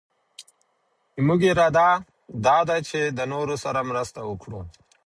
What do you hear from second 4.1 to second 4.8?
وکړو.